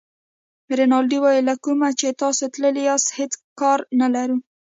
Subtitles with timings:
[0.77, 4.37] رینالډي وویل له کومه چې تاسي تللي یاست هېڅ کار نه لرو.